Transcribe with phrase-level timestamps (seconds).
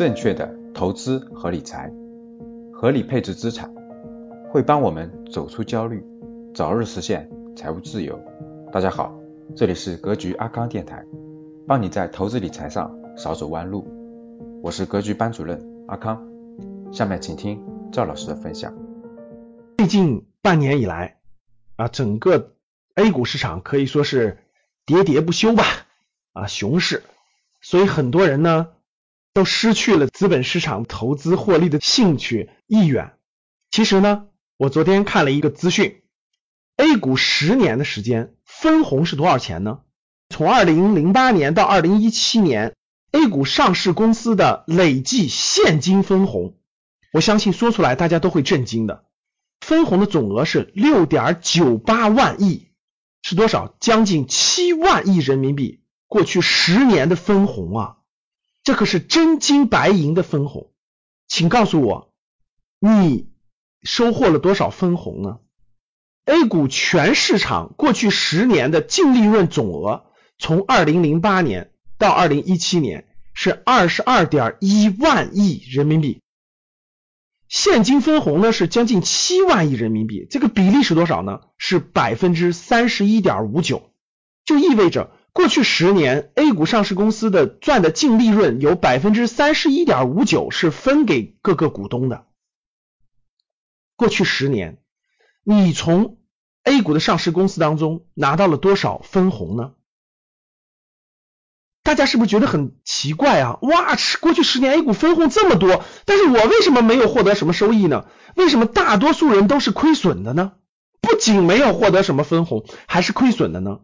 [0.00, 1.92] 正确的投资和理财，
[2.72, 3.70] 合理配置资产，
[4.48, 6.02] 会帮我们走出焦虑，
[6.54, 8.18] 早日实现财务自由。
[8.72, 9.14] 大家好，
[9.54, 11.04] 这里是格局阿康电台，
[11.68, 13.86] 帮你在投资理财上少走弯路。
[14.62, 16.26] 我是格局班主任阿康，
[16.90, 17.62] 下面请听
[17.92, 18.72] 赵老师的分享。
[19.76, 21.18] 最近半年以来
[21.76, 22.54] 啊，整个
[22.94, 24.38] A 股市场可以说是
[24.86, 25.62] 喋喋不休吧，
[26.32, 27.02] 啊，熊市，
[27.60, 28.68] 所以很多人呢。
[29.32, 33.12] 都失去了资本市场投资获利的兴趣意愿。
[33.70, 36.02] 其实呢，我昨天看了一个资讯
[36.76, 39.80] ，A 股十年的时间分红是多少钱呢？
[40.28, 42.74] 从二零零八年到二零一七年
[43.12, 46.56] ，A 股上市公司的累计现金分红，
[47.12, 49.04] 我相信说出来大家都会震惊的。
[49.60, 52.68] 分红的总额是六点九八万亿，
[53.22, 53.76] 是多少？
[53.78, 55.82] 将近七万亿人民币。
[56.08, 57.96] 过去十年的分红啊！
[58.62, 60.70] 这可是真金白银的分红，
[61.26, 62.12] 请告诉我，
[62.78, 63.30] 你
[63.82, 65.38] 收获了多少分红呢
[66.26, 70.04] ？A 股全市场过去十年的净利润总额，
[70.38, 76.20] 从二零零八年到二零一七年是二十二点一万亿人民币，
[77.48, 81.40] 现金分红呢是将近七万亿人民币，这个比例是多少呢？
[81.56, 83.90] 是百分之三十一点五九，
[84.44, 85.10] 就意味着。
[85.32, 92.26] 过去十年，A 股上市公司的赚的净利润有百分之三十一点五九是分给各个股东的。
[93.96, 94.78] 过去十年，
[95.44, 96.18] 你从
[96.64, 99.72] A 股的上市公司当中拿到了多少分红呢？
[101.82, 103.58] 大家是不是觉得很奇怪啊？
[103.62, 108.06] 哇，过去十年 A 股分红这么多，但是我为什么没有获得什么收益呢？
[108.36, 110.52] 为什么大多数人都是亏损的呢？
[111.00, 113.80] 不仅没有获得什么分红，还是亏损的呢？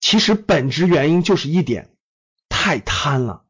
[0.00, 1.90] 其实本质原因就是一点，
[2.48, 3.44] 太贪了，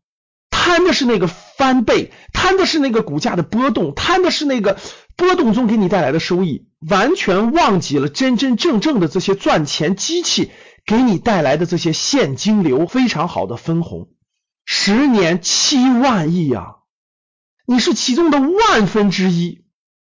[0.51, 4.79] 贪的是那个翻倍，贪的是那个股价的波动，贪的是那个
[5.17, 10.51] 波动中给你带来的收益，完全忘记了真真正正的这些赚钱机器
[10.87, 14.09] 给你带来的这些现金流非常好的分红，
[14.65, 16.77] 十年七万亿啊，
[17.67, 19.65] 你是其中的万分之一，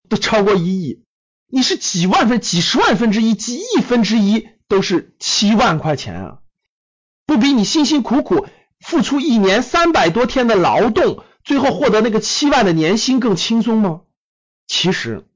[0.08, 1.04] 都超过一亿，
[1.46, 4.48] 你是几万分、几十万分之一、几亿分之一。
[4.68, 6.38] 都是七万块钱啊，
[7.26, 8.46] 不比你辛辛苦苦
[8.80, 14.02] 付出一年三百多天的劳动，最后获得那个七万的年薪更轻松吗？
[14.66, 15.26] 其实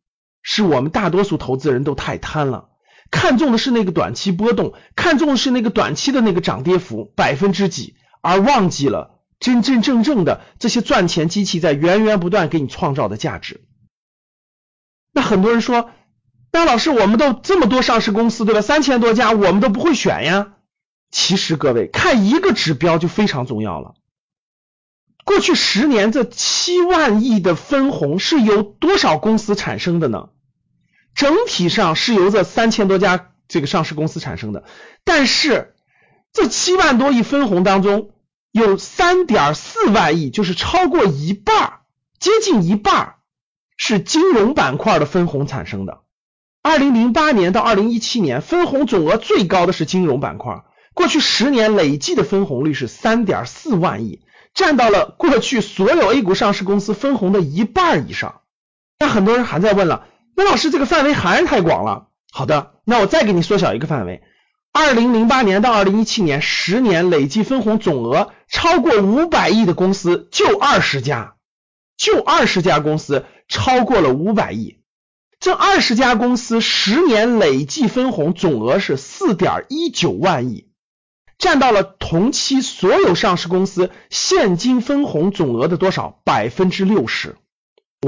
[0.43, 2.71] 是我们大多数投资人都太贪了，
[3.11, 13.61] 看中的是那个短期波动，看中的是那个短期的那个涨跌幅百分之几，而忘记了真真正正的这些赚钱机器在源源不断给你创造的价值。
[15.13, 15.91] 那很多人说。
[16.57, 18.63] 那老师，我们都这么多上市公司，对吧？
[18.63, 20.55] 三千多家，我们都不会选呀。
[21.11, 23.93] 其实各位看一个指标就非常重要了。
[25.23, 30.31] 过去十年这七万亿的分红是由多少公司产生的呢？
[31.15, 34.65] 整体上是由这三千多家这个上市公司产生的。
[35.05, 35.75] 但是
[36.33, 38.13] 这七万多亿分红当中，
[38.51, 41.81] 有三点四万亿，就是超过一半，
[42.19, 43.17] 接近一半
[43.77, 46.01] 是金融板块的分红产生的。
[46.69, 54.23] 二零零八年到二零一七年，分红总额最高的是金融板块，过去十年累计的分红率是三点四万亿，
[54.53, 58.41] 占到了过去所有 A 股上市公司分红的一半以上。
[58.99, 62.09] 那很多人还在问了，那老师这个范围还是太广了。
[62.33, 64.25] 好的，那我再给你缩小一个范围，
[64.73, 71.37] 二零零八年到二零一七年十年累计分红总额超过五百亿的公司就二十家，
[71.97, 74.76] 就二十家公司超过了五百亿。
[75.47, 80.67] 这二十家公司十年累计分红总额是四点一九万亿，
[81.39, 86.21] 占到了同期所有上市公司现金分红总额的多少？
[86.25, 87.37] 百分之六十。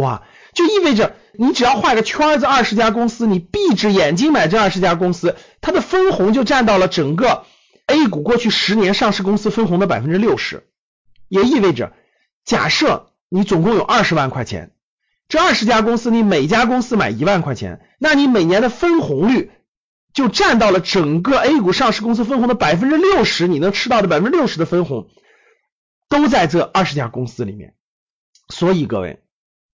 [0.00, 7.44] 哇，就意味着你只要画个圈子，二十家公司，你闭着眼睛买这二十家公司，它的分红就占到了整个
[7.86, 10.66] A 股过去十年上市公司分红的百分之六十。
[11.28, 11.92] 也意味着，
[12.44, 14.72] 假设你总共有二十万块钱。
[15.28, 19.50] 这二十家公司，你每家公司买一万块钱，那你每年的分红率
[20.14, 25.10] 就占到了整个 A 股上市公司分红的百分之六十，你能吃到的百分之六十的分红
[26.08, 27.74] 都在这二十家公司里面。
[28.48, 29.22] 所以各位，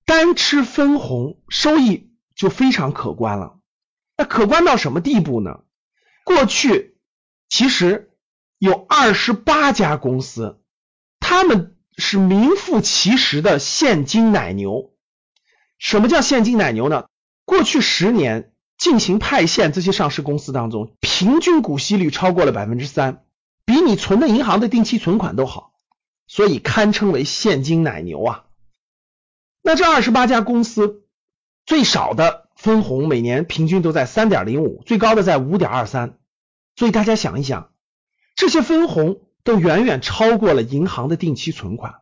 [0.05, 3.61] 单吃分红收益就非常可观了。
[4.17, 5.61] 那可观到什么地步呢？
[6.25, 6.97] 过去
[7.49, 8.11] 其实
[8.59, 10.61] 有二十八家公司，
[11.21, 14.91] 他们是名副其实的现金奶牛。
[15.85, 17.05] 什么叫现金奶牛呢？
[17.45, 23.23] 过去十年进行派现，这些上市公司当中，平均股息率超过了百分之三，
[23.67, 25.75] 比你存的银行的定期存款都好，
[26.27, 28.45] 所以堪称为现金奶牛啊。
[29.63, 31.05] 那这二十八家公司
[31.67, 36.17] 最少的分红每年平均都在三点零五，最高的在五点二三。
[36.77, 37.73] 所以大家想一想，
[38.37, 41.97] 这些分红都远远超过了银行的定期存款。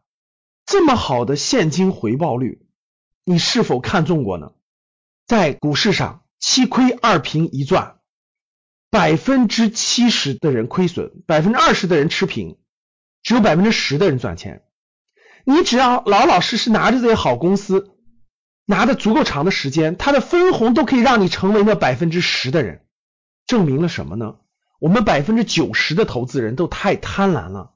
[0.66, 2.64] 这么好的现金回报率，
[3.24, 4.52] 你是否看中过呢？
[5.26, 8.00] 在股市上，七亏二平一赚，
[8.90, 12.58] 百分之七十的人亏损，百分之二十的人持平，
[13.22, 14.64] 只有百分之十的人赚钱。
[15.44, 17.96] 你只要老老实实拿着这些好公司，
[18.66, 22.84] 拿的足够长的时间，它的分红都可以让你成为那百分之十的人。
[23.46, 24.36] 证明了什么呢？
[24.80, 27.74] 我们百分之九十的投资人都太贪婪了，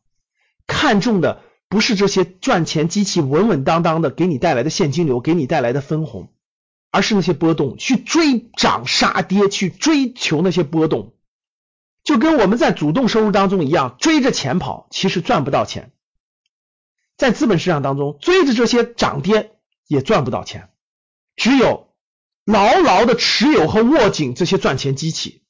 [0.66, 6.28] 看中的不是这些赚钱机器稳稳当当的给你带来的现金流，给你带来的分红，
[6.90, 11.14] 而是那些波动，去追涨杀跌，去追求那些波动，
[12.04, 15.92] 就跟我们在主动收入当中一样，追着钱跑，其实赚不到钱。
[17.16, 19.52] 在资本市场当中，追着这些涨跌
[19.88, 20.70] 也赚不到钱，
[21.34, 21.88] 只有
[22.44, 25.42] 牢牢的持有和握紧这些赚钱机器。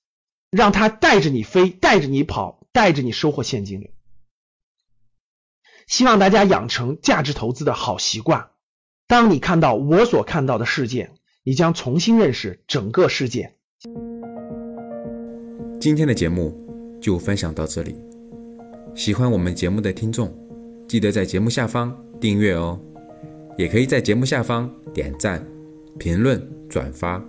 [0.48, 3.90] 让它带着你飞，带着你跑，带着你收获现金流。
[5.86, 8.48] 希望大家养成价值投资的好习惯。
[9.06, 11.10] 当你看到我所看到的世界，
[11.44, 13.54] 你将重新认识整个世界。
[15.80, 16.54] 今天的节目
[17.00, 17.96] 就分享到这里。
[18.94, 20.32] 喜欢我们节目的听众，
[20.88, 22.80] 记得在节目下方订阅哦，
[23.56, 25.46] 也可以在节目下方点赞、
[25.98, 27.22] 评论、转发。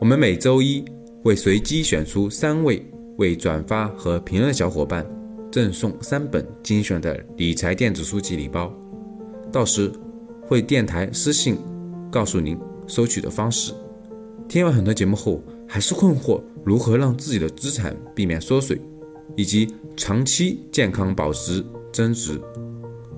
[0.00, 0.84] 我们每周一。
[1.24, 2.84] 会随机选出三位
[3.16, 5.06] 为转发和评论的小伙伴
[5.52, 8.72] 赠送三本精选的理财电子书籍礼包，
[9.52, 9.92] 到时
[10.46, 11.58] 会电台私信
[12.10, 13.74] 告诉您收取的方式。
[14.48, 18.80] 听完很多节目后，还是困惑如何让自己的资产避免缩水，
[19.36, 21.62] 以及长期健康保值
[21.92, 22.40] 增值，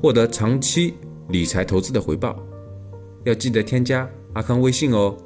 [0.03, 0.95] 获得长期
[1.29, 2.37] 理财投资的回报，
[3.23, 5.17] 要记得添加阿康微信哦，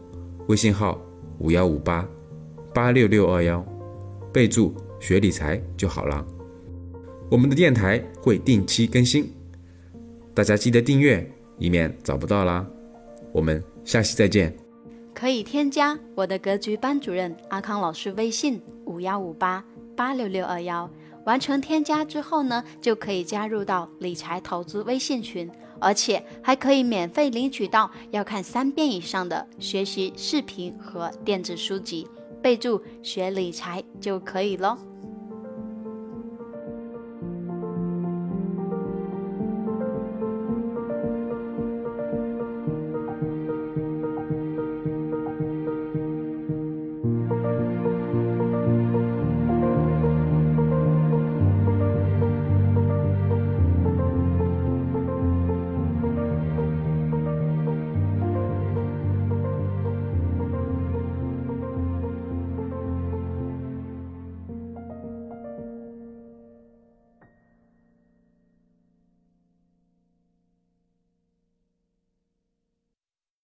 [0.49, 1.01] 微信号
[1.39, 2.07] 五幺五八。
[2.75, 3.65] 八六六二幺，
[4.31, 6.25] 备注学理财就好了。
[7.31, 9.31] 我们的电台会定期更新，
[10.33, 12.67] 大家记得订阅，以免找不到啦。
[13.33, 14.57] 我们下期再见。
[15.13, 19.63] 可以添加我的格局班主任阿康老师微信五幺五八
[19.95, 20.89] 八六六二幺，
[21.27, 32.09] 完成添加之后呢，就可以加入到理财投资微信群，而且还可以免费领取到要看三遍以上的学习视频和电子书籍。
[32.41, 34.79] 备注学理财就可以喽。